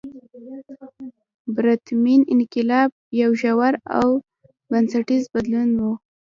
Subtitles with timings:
[1.55, 2.89] پرتمین انقلاب
[3.21, 4.07] یو ژور او
[4.71, 5.83] بنسټیز بدلون و.